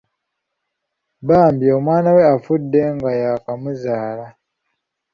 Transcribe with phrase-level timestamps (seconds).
[1.27, 4.25] Bambi omwana we afudde nga yakamuzaala.